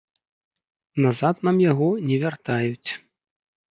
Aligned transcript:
Назад 1.05 1.35
нам 1.49 1.55
яго 1.71 1.89
не 2.07 2.17
вяртаюць. 2.25 2.89